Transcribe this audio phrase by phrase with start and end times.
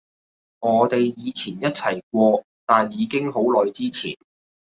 [0.61, 4.17] 我哋以前一齊過，但已經好耐之前